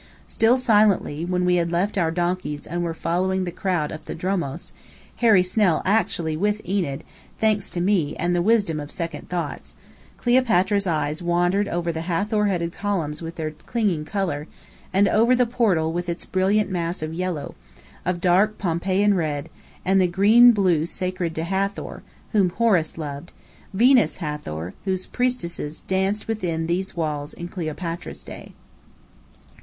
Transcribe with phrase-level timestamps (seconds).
[0.27, 4.15] Still silently, when we had left our donkeys and were following the crowd up the
[4.15, 4.71] dromos
[5.17, 7.03] (Harry Snell actually with Enid,
[7.39, 9.75] thanks to me and the wisdom of second thoughts),
[10.17, 14.47] Cleopatra's eyes wandered over the Hathor headed columns with their clinging colour;
[14.91, 17.53] and over the portal with its brilliant mass of yellow,
[18.03, 19.51] of dark Pompeian red,
[19.85, 23.33] and the green blue sacred to Hathor, whom Horus loved
[23.71, 28.53] Venus Hathor, whose priestesses danced within these walls in Cleopatra's day.